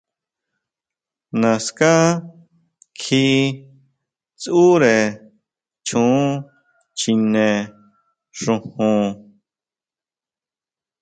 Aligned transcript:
Naská 1.41 1.91
kjí 2.99 3.23
tsʼure 4.39 4.95
choon 5.87 6.21
chjine 6.99 7.45
xojon. 8.39 9.05